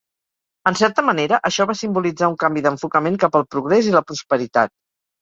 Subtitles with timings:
[0.71, 4.79] En certa manera, això va simbolitzar un canvi d'enfocament cap al progrés i la prosperitat.